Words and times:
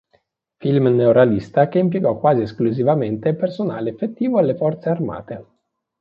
Film 0.61 0.87
neorealista 0.89 1.67
che 1.67 1.77
impiegò 1.77 2.17
quasi 2.17 2.41
esclusivamente 2.41 3.35
personale 3.35 3.91
effettivo 3.91 4.39
alle 4.39 4.55
Forze 4.55 4.89
Armate. 4.89 5.45